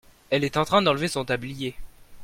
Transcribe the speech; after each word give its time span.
elle 0.31 0.43
est 0.43 0.57
en 0.57 0.65
train 0.65 0.81
d'enlever 0.81 1.07
son 1.07 1.25
tablier. 1.25 1.75